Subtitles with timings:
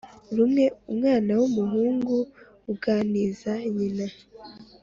[0.35, 2.15] rumwe umwana wumuhungu
[2.73, 4.07] uganiza nyina